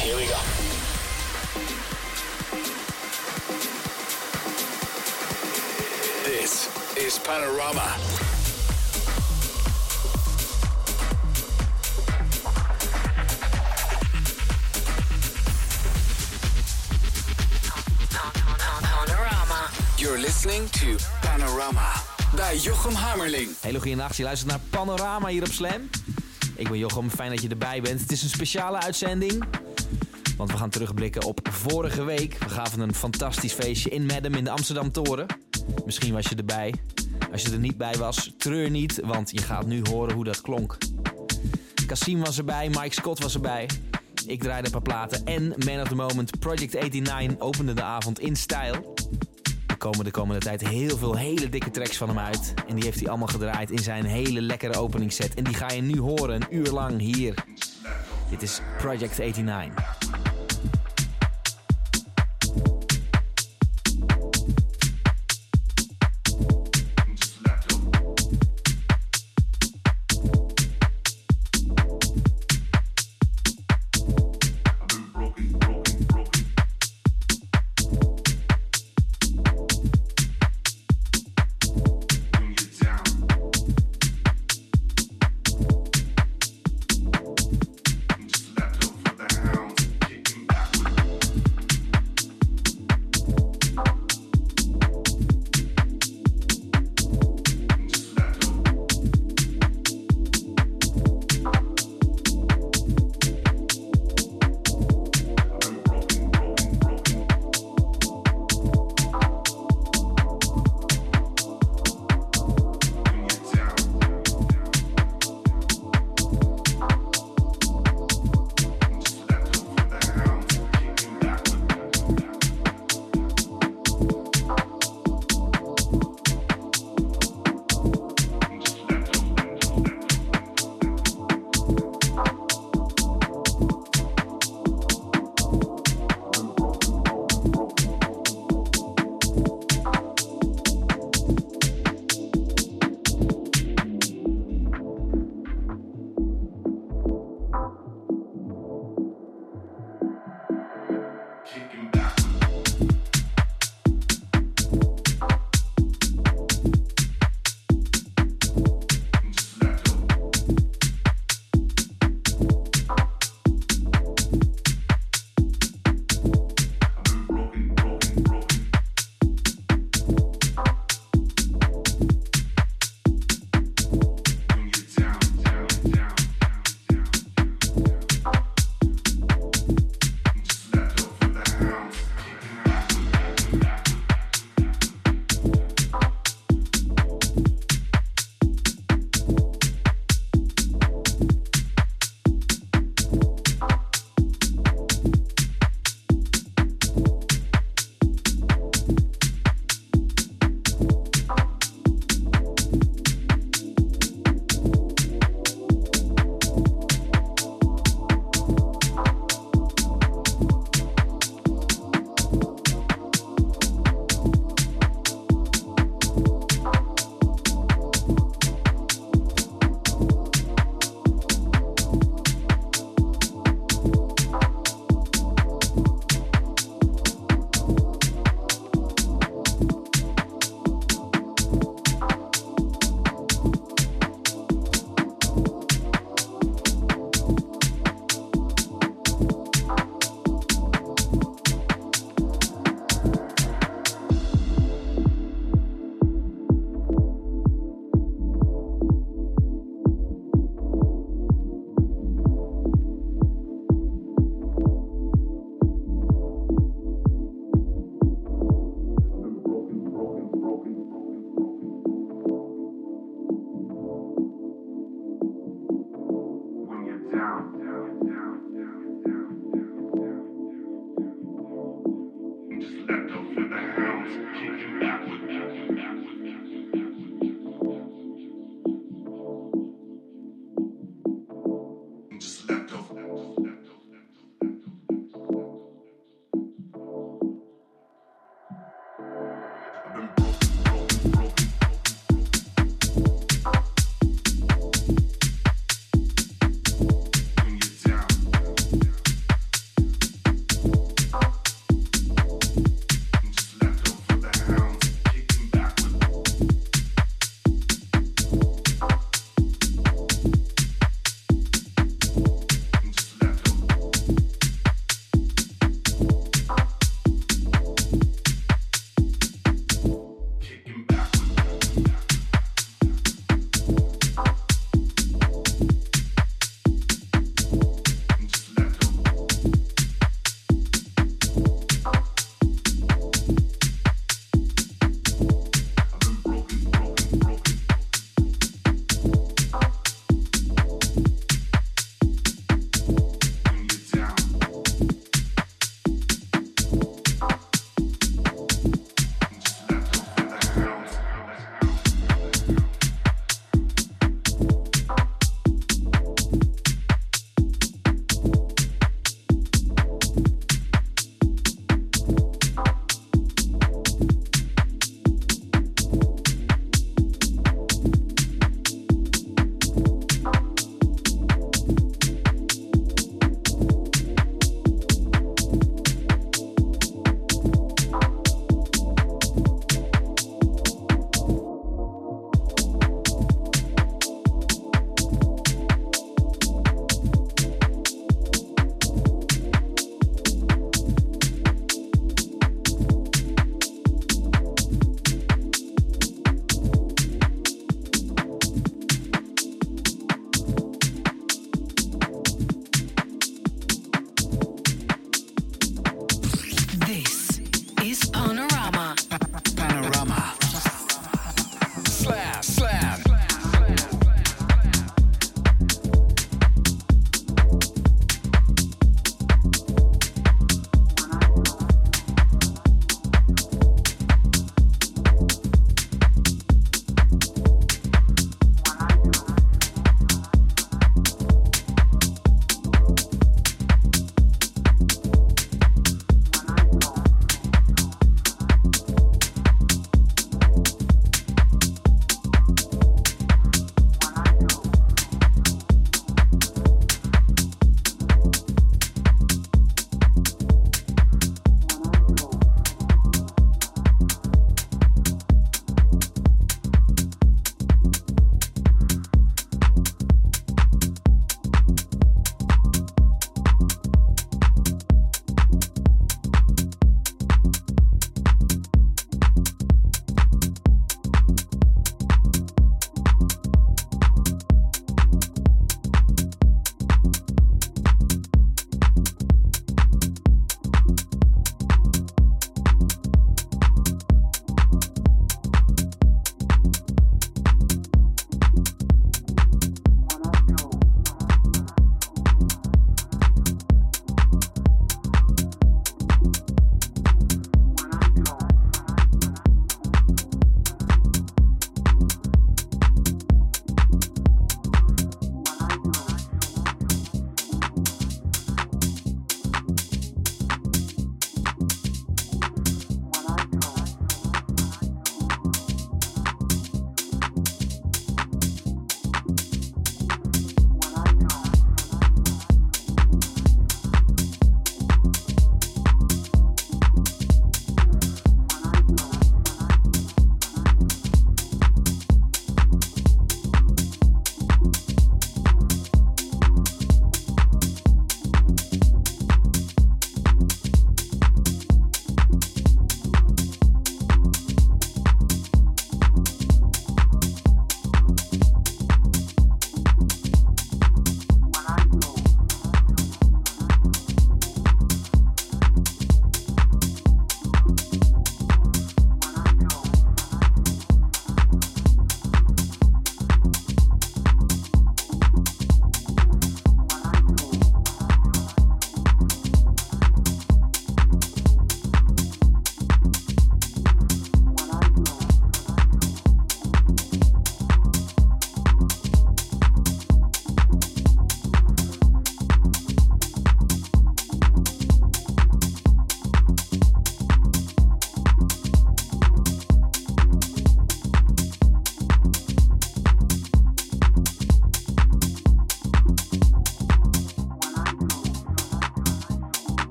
[0.00, 0.40] Here we go.
[6.24, 7.96] This is Panorama.
[18.88, 19.70] Panorama.
[19.98, 21.92] You're listening to Panorama
[22.34, 23.48] bij Jochem Hammerling.
[23.60, 25.90] Hele goede nacht, je luistert naar Panorama hier op Slam.
[26.54, 28.00] Ik ben Jochem, fijn dat je erbij bent.
[28.00, 29.49] Het is een speciale uitzending.
[30.40, 32.38] Want we gaan terugblikken op vorige week.
[32.38, 35.26] We gaven een fantastisch feestje in Madam in de Amsterdam Toren.
[35.84, 36.74] Misschien was je erbij.
[37.32, 40.40] Als je er niet bij was, treur niet, want je gaat nu horen hoe dat
[40.40, 40.78] klonk.
[41.86, 43.68] Cassim was erbij, Mike Scott was erbij.
[44.26, 48.20] Ik draaide een paar platen en Man of the Moment Project 89 opende de avond
[48.20, 48.94] in stijl.
[49.66, 52.54] Er komen de komende tijd heel veel hele dikke tracks van hem uit.
[52.68, 55.34] En die heeft hij allemaal gedraaid in zijn hele lekkere openingsset.
[55.34, 57.34] En die ga je nu horen, een uur lang hier.
[58.30, 60.19] Dit is Project 89.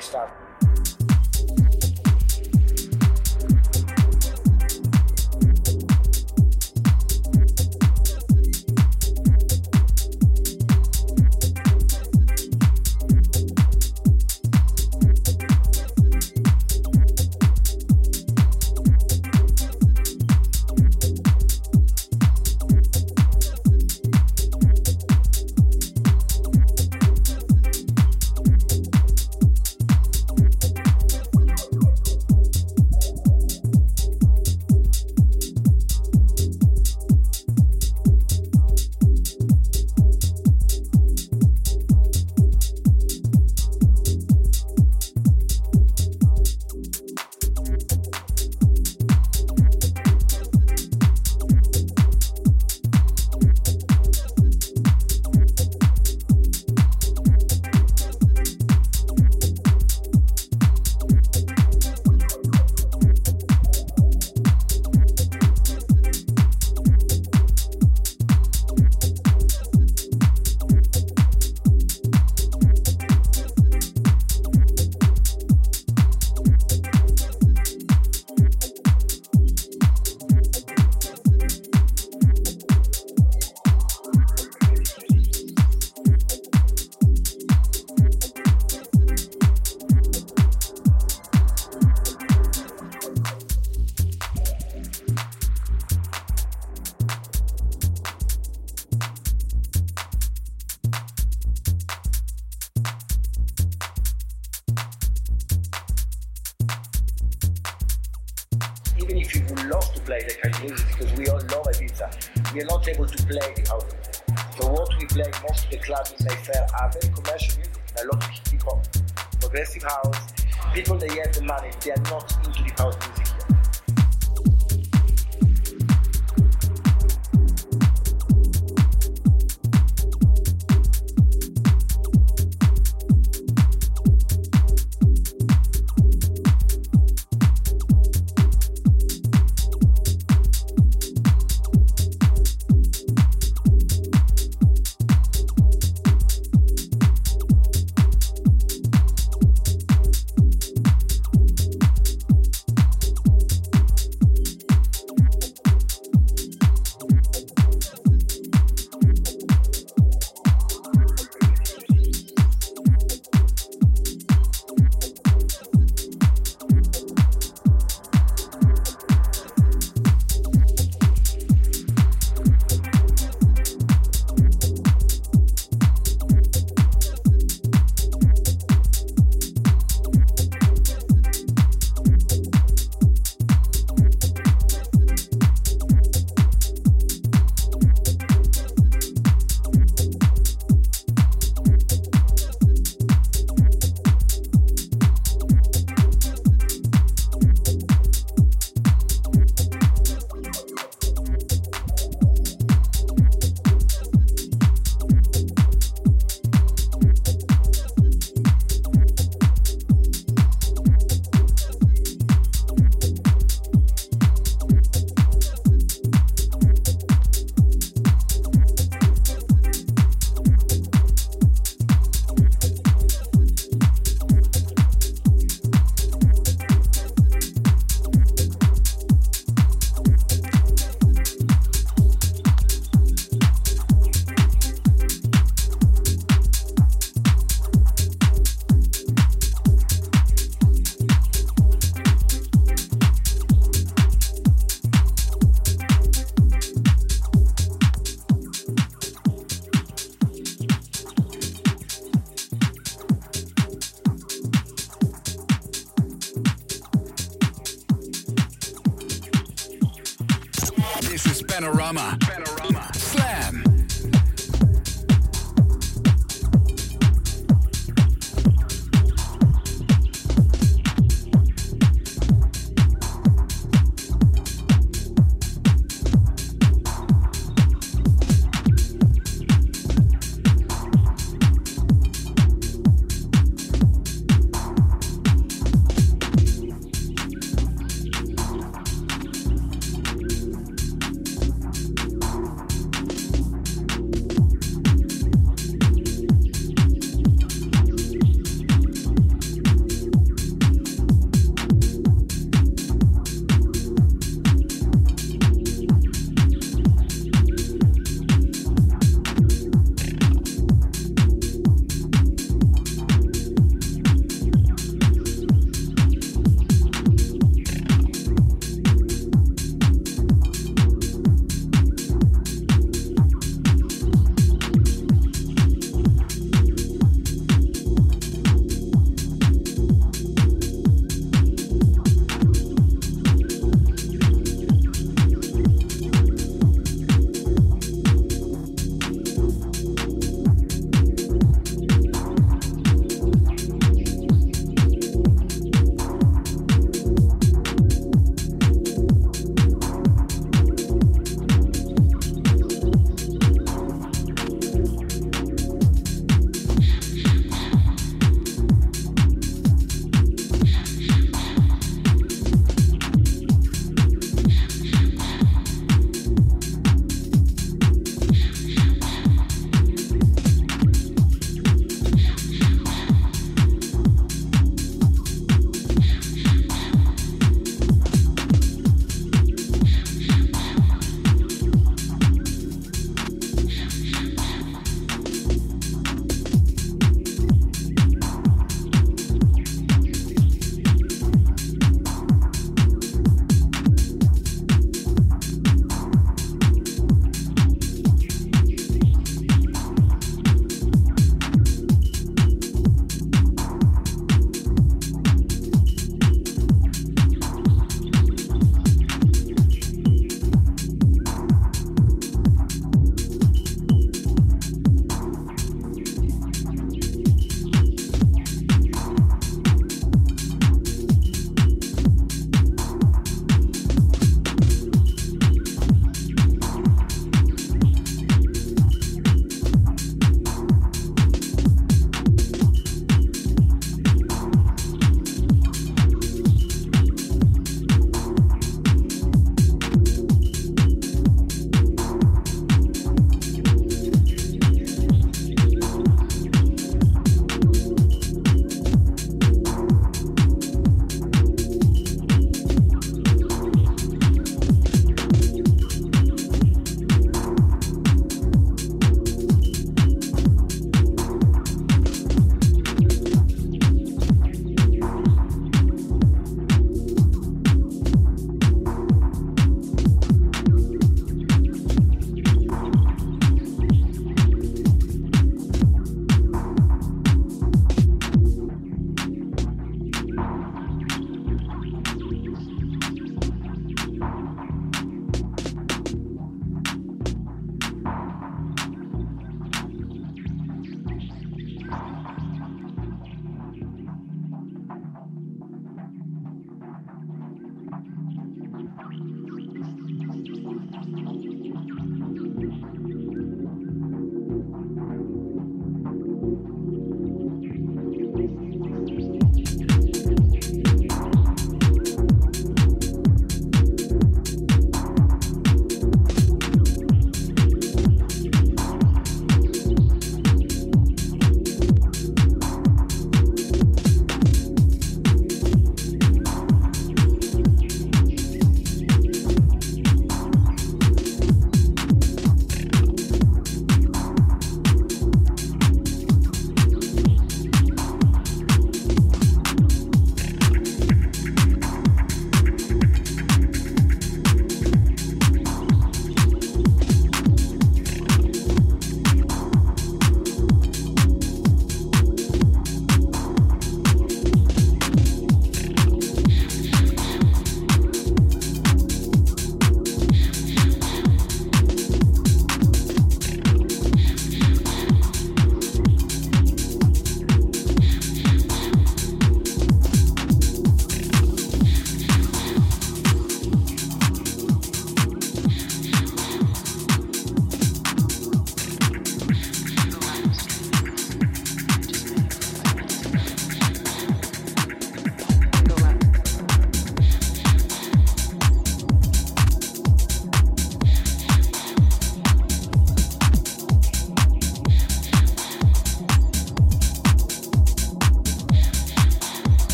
[0.00, 0.49] Estado.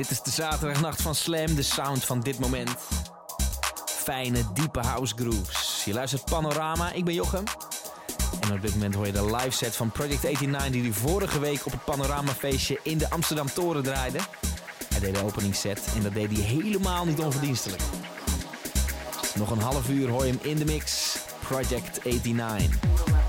[0.00, 2.70] Dit is de zaterdagnacht van Slam, de sound van dit moment.
[3.86, 5.82] Fijne, diepe house grooves.
[5.84, 7.44] Je luistert Panorama, ik ben Jochem.
[8.40, 11.40] En op dit moment hoor je de live set van Project 89 die hij vorige
[11.40, 14.18] week op het Panorama feestje in de Amsterdam Toren draaide.
[14.88, 17.82] Hij deed de openingsset en dat deed hij helemaal niet onverdienstelijk.
[19.34, 21.16] Nog een half uur hoor je hem in de mix.
[21.40, 23.19] Project 89.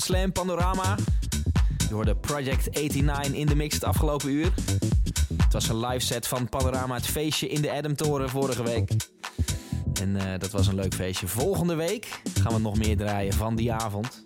[0.00, 0.96] Slam Panorama.
[1.88, 4.52] Je hoorde Project 89 in de mix het afgelopen uur.
[5.36, 8.90] Het was een live set van Panorama, het feestje in de Adam Toren vorige week.
[10.00, 11.26] En eh, dat was een leuk feestje.
[11.28, 14.24] Volgende week gaan we nog meer draaien van die avond.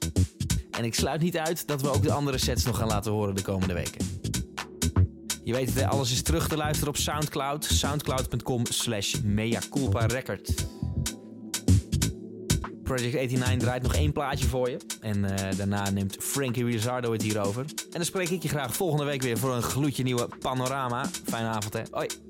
[0.70, 3.34] En ik sluit niet uit dat we ook de andere sets nog gaan laten horen
[3.34, 4.06] de komende weken.
[5.44, 7.64] Je weet het, alles is terug te luisteren op Soundcloud.
[7.64, 9.14] Soundcloud.com slash
[10.06, 10.75] record.
[12.86, 14.76] Project 89 draait nog één plaatje voor je.
[15.00, 17.60] En eh, daarna neemt Frankie Rizzardo het hierover.
[17.60, 21.06] En dan spreek ik je graag volgende week weer voor een gloedje nieuwe panorama.
[21.24, 21.82] Fijne avond hè.
[21.90, 22.25] Hoi.